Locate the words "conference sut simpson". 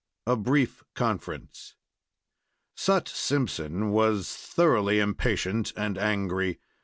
0.95-3.91